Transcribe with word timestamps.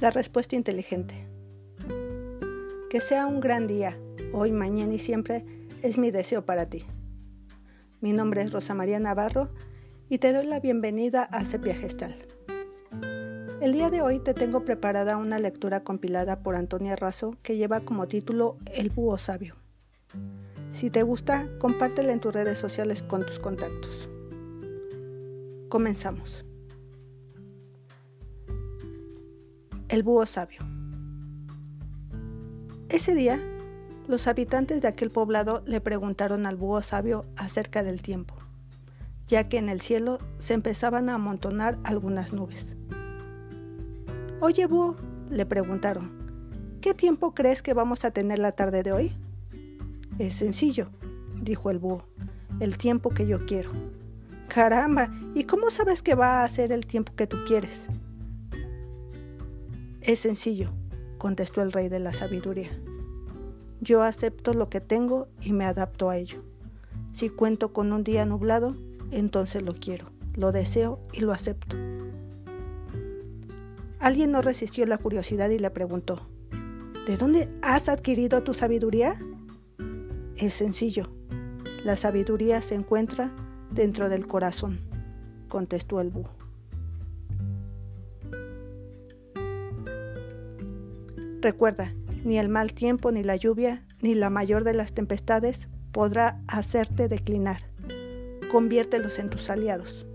La 0.00 0.08
respuesta 0.08 0.56
inteligente. 0.56 1.28
Que 2.88 3.02
sea 3.02 3.26
un 3.26 3.38
gran 3.38 3.66
día, 3.66 3.98
hoy, 4.32 4.50
mañana 4.50 4.94
y 4.94 4.98
siempre, 4.98 5.44
es 5.82 5.98
mi 5.98 6.10
deseo 6.10 6.46
para 6.46 6.64
ti. 6.70 6.86
Mi 8.00 8.14
nombre 8.14 8.40
es 8.40 8.50
Rosa 8.50 8.72
María 8.72 8.98
Navarro 8.98 9.50
y 10.08 10.16
te 10.16 10.32
doy 10.32 10.46
la 10.46 10.58
bienvenida 10.58 11.24
a 11.24 11.44
Sepia 11.44 11.74
Gestal. 11.74 12.16
El 13.60 13.72
día 13.74 13.90
de 13.90 14.00
hoy 14.00 14.20
te 14.20 14.32
tengo 14.32 14.64
preparada 14.64 15.18
una 15.18 15.38
lectura 15.38 15.84
compilada 15.84 16.42
por 16.42 16.56
Antonia 16.56 16.96
Razo 16.96 17.36
que 17.42 17.58
lleva 17.58 17.80
como 17.80 18.06
título 18.06 18.56
El 18.64 18.88
búho 18.88 19.18
sabio. 19.18 19.56
Si 20.72 20.88
te 20.88 21.02
gusta, 21.02 21.46
compártela 21.58 22.12
en 22.12 22.20
tus 22.20 22.32
redes 22.32 22.56
sociales 22.56 23.02
con 23.02 23.26
tus 23.26 23.38
contactos. 23.38 24.08
Comenzamos. 25.68 26.46
El 29.90 30.04
búho 30.04 30.24
sabio. 30.24 30.60
Ese 32.90 33.12
día, 33.12 33.40
los 34.06 34.28
habitantes 34.28 34.80
de 34.80 34.86
aquel 34.86 35.10
poblado 35.10 35.64
le 35.66 35.80
preguntaron 35.80 36.46
al 36.46 36.54
búho 36.54 36.80
sabio 36.80 37.26
acerca 37.36 37.82
del 37.82 38.00
tiempo, 38.00 38.36
ya 39.26 39.48
que 39.48 39.58
en 39.58 39.68
el 39.68 39.80
cielo 39.80 40.20
se 40.38 40.54
empezaban 40.54 41.08
a 41.08 41.14
amontonar 41.14 41.76
algunas 41.82 42.32
nubes. 42.32 42.76
Oye, 44.38 44.66
búho, 44.66 44.94
le 45.28 45.44
preguntaron, 45.44 46.12
¿qué 46.80 46.94
tiempo 46.94 47.34
crees 47.34 47.60
que 47.60 47.74
vamos 47.74 48.04
a 48.04 48.12
tener 48.12 48.38
la 48.38 48.52
tarde 48.52 48.84
de 48.84 48.92
hoy? 48.92 49.18
Es 50.20 50.34
sencillo, 50.34 50.88
dijo 51.42 51.68
el 51.68 51.80
búho, 51.80 52.04
el 52.60 52.78
tiempo 52.78 53.10
que 53.10 53.26
yo 53.26 53.44
quiero. 53.44 53.72
Caramba, 54.46 55.10
¿y 55.34 55.42
cómo 55.42 55.68
sabes 55.68 56.00
que 56.00 56.14
va 56.14 56.44
a 56.44 56.48
ser 56.48 56.70
el 56.70 56.86
tiempo 56.86 57.12
que 57.16 57.26
tú 57.26 57.38
quieres? 57.44 57.88
Es 60.02 60.20
sencillo, 60.20 60.70
contestó 61.18 61.60
el 61.60 61.72
rey 61.72 61.90
de 61.90 61.98
la 61.98 62.14
sabiduría. 62.14 62.70
Yo 63.82 64.02
acepto 64.02 64.54
lo 64.54 64.70
que 64.70 64.80
tengo 64.80 65.28
y 65.42 65.52
me 65.52 65.66
adapto 65.66 66.08
a 66.08 66.16
ello. 66.16 66.42
Si 67.12 67.28
cuento 67.28 67.72
con 67.72 67.92
un 67.92 68.02
día 68.02 68.24
nublado, 68.24 68.76
entonces 69.10 69.62
lo 69.62 69.74
quiero, 69.74 70.10
lo 70.34 70.52
deseo 70.52 71.00
y 71.12 71.20
lo 71.20 71.32
acepto. 71.32 71.76
Alguien 73.98 74.30
no 74.30 74.40
resistió 74.40 74.86
la 74.86 74.96
curiosidad 74.96 75.50
y 75.50 75.58
le 75.58 75.68
preguntó, 75.68 76.26
¿De 77.06 77.16
dónde 77.16 77.50
has 77.60 77.90
adquirido 77.90 78.42
tu 78.42 78.54
sabiduría? 78.54 79.16
Es 80.36 80.54
sencillo. 80.54 81.10
La 81.84 81.96
sabiduría 81.96 82.62
se 82.62 82.74
encuentra 82.74 83.34
dentro 83.70 84.08
del 84.08 84.26
corazón, 84.26 84.80
contestó 85.48 86.00
el 86.00 86.10
búho. 86.10 86.39
Recuerda, 91.40 91.94
ni 92.22 92.38
el 92.38 92.50
mal 92.50 92.74
tiempo, 92.74 93.12
ni 93.12 93.22
la 93.22 93.36
lluvia, 93.36 93.82
ni 94.02 94.14
la 94.14 94.28
mayor 94.28 94.62
de 94.62 94.74
las 94.74 94.92
tempestades 94.92 95.68
podrá 95.90 96.42
hacerte 96.48 97.08
declinar. 97.08 97.62
Conviértelos 98.50 99.18
en 99.18 99.30
tus 99.30 99.48
aliados. 99.48 100.06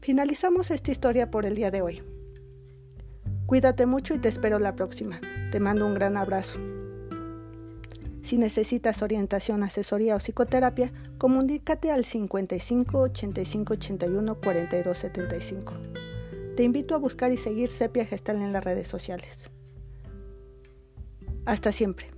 Finalizamos 0.00 0.70
esta 0.70 0.92
historia 0.92 1.30
por 1.30 1.44
el 1.44 1.56
día 1.56 1.72
de 1.72 1.82
hoy. 1.82 2.02
Cuídate 3.46 3.84
mucho 3.86 4.14
y 4.14 4.18
te 4.18 4.28
espero 4.28 4.58
la 4.58 4.76
próxima. 4.76 5.20
Te 5.50 5.58
mando 5.58 5.86
un 5.86 5.94
gran 5.94 6.16
abrazo. 6.16 6.60
Si 8.22 8.38
necesitas 8.38 9.02
orientación, 9.02 9.62
asesoría 9.64 10.14
o 10.14 10.18
psicoterapia, 10.18 10.92
comunícate 11.18 11.90
al 11.90 12.04
55 12.04 12.98
85 12.98 13.72
81 13.74 14.34
42 14.36 14.98
75. 14.98 15.74
Te 16.56 16.62
invito 16.62 16.94
a 16.94 16.98
buscar 16.98 17.32
y 17.32 17.36
seguir 17.36 17.68
Sepia 17.68 18.06
Gestal 18.06 18.36
en 18.36 18.52
las 18.52 18.62
redes 18.62 18.86
sociales. 18.86 19.50
Hasta 21.44 21.72
siempre. 21.72 22.13